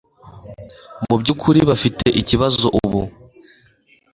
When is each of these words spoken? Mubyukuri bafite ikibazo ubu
Mubyukuri 1.05 1.59
bafite 1.69 2.05
ikibazo 2.21 2.65
ubu 2.83 3.01